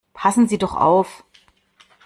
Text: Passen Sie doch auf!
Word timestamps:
Passen 0.13 0.47
Sie 0.47 0.57
doch 0.57 0.73
auf! 0.75 1.23